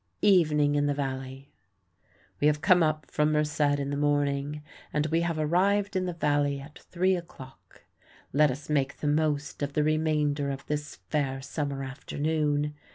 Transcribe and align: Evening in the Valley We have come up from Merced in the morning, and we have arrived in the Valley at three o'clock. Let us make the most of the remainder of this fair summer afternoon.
Evening 0.23 0.73
in 0.73 0.87
the 0.87 0.95
Valley 0.95 1.51
We 2.39 2.47
have 2.47 2.59
come 2.59 2.81
up 2.81 3.05
from 3.11 3.31
Merced 3.33 3.77
in 3.77 3.91
the 3.91 3.95
morning, 3.97 4.63
and 4.91 5.05
we 5.05 5.21
have 5.21 5.37
arrived 5.37 5.95
in 5.95 6.07
the 6.07 6.13
Valley 6.13 6.59
at 6.59 6.79
three 6.79 7.15
o'clock. 7.15 7.83
Let 8.33 8.49
us 8.49 8.67
make 8.67 8.97
the 8.97 9.05
most 9.07 9.61
of 9.61 9.73
the 9.73 9.83
remainder 9.83 10.49
of 10.49 10.65
this 10.65 10.95
fair 11.11 11.39
summer 11.39 11.83
afternoon. 11.83 12.73